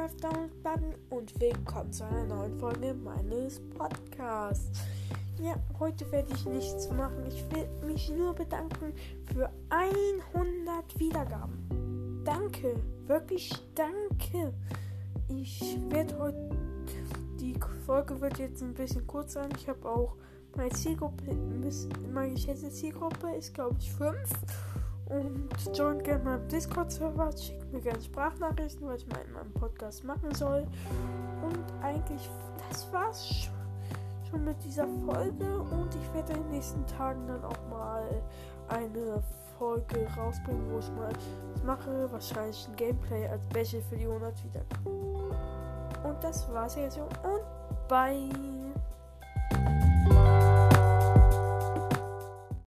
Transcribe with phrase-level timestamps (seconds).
[0.00, 4.80] auf Download-Button und willkommen zu einer neuen Folge meines Podcasts.
[5.38, 7.26] Ja, heute werde ich nichts machen.
[7.28, 8.94] Ich will mich nur bedanken
[9.26, 12.22] für 100 Wiedergaben.
[12.24, 12.74] Danke,
[13.06, 14.54] wirklich danke.
[15.28, 16.50] Ich werde heute.
[17.38, 19.50] Die Folge wird jetzt ein bisschen kurz sein.
[19.58, 20.16] Ich habe auch
[20.56, 21.36] meine Zielgruppe,
[22.10, 24.18] meine geschätzte Zielgruppe ist glaube ich 5
[25.06, 30.04] und joint gerne meinem Discord-Server, schickt mir gerne Sprachnachrichten, was ich mal in meinem Podcast
[30.04, 30.66] machen soll.
[31.42, 32.28] Und eigentlich,
[32.68, 33.48] das war's
[34.30, 35.58] schon mit dieser Folge.
[35.58, 38.22] Und ich werde in den nächsten Tagen dann auch mal
[38.68, 39.22] eine
[39.58, 41.12] Folge rausbringen, wo ich mal
[41.54, 42.10] was mache.
[42.10, 44.62] Wahrscheinlich ein Gameplay als Bäche für die 100 wieder.
[46.04, 46.98] Und das war's jetzt.
[46.98, 47.08] Und
[47.88, 48.28] bye.